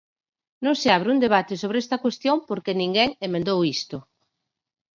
[0.65, 3.97] Non se abre un debate sobre esta cuestión porque ninguén emendou isto.